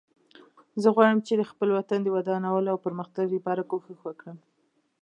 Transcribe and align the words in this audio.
زه 0.81 0.87
غواړم 0.95 1.19
چې 1.27 1.33
د 1.35 1.43
خپل 1.51 1.69
وطن 1.77 1.99
د 2.03 2.07
ودانولو 2.15 2.67
او 2.73 2.83
پرمختګ 2.85 3.25
لپاره 3.37 3.67
کوښښ 3.69 3.99
وکړم 4.03 4.37